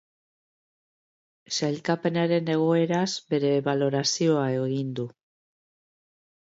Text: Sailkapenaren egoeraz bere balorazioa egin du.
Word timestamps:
Sailkapenaren 1.59 2.49
egoeraz 2.55 3.07
bere 3.35 3.55
balorazioa 3.71 4.51
egin 4.67 4.93
du. 5.01 5.11